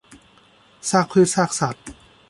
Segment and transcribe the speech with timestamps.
[0.89, 1.85] ซากพืชซากสัตว์